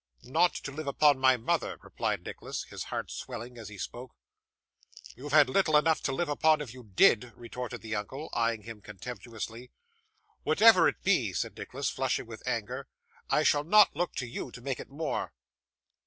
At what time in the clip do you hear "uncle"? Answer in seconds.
7.95-8.27